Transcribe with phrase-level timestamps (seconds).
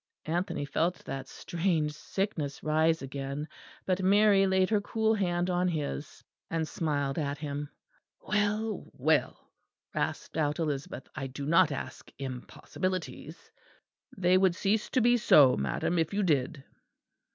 [0.25, 3.47] (Anthony felt that strange sickness rise again;
[3.85, 7.69] but Mary laid her cool hand on his and smiled at him.)
[8.19, 9.51] "Well, well,"
[9.93, 13.51] rasped out Elizabeth, "I do not ask impossibilities."
[14.17, 16.63] "They would cease to be so, madam, if you did."